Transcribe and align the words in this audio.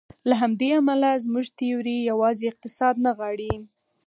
له 0.29 0.33
همدې 0.41 0.69
امله 0.79 1.09
زموږ 1.25 1.45
تیوري 1.59 1.97
یوازې 2.11 2.45
اقتصاد 2.51 2.95
نه 2.99 3.03
نغاړي. 3.05 3.53